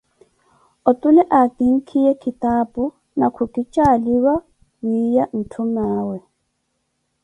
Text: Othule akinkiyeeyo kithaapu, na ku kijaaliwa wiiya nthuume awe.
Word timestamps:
Othule 0.89 1.21
akinkiyeeyo 1.39 2.13
kithaapu, 2.21 2.83
na 3.17 3.25
ku 3.35 3.43
kijaaliwa 3.53 4.33
wiiya 4.83 5.25
nthuume 5.39 5.81
awe. 5.99 6.17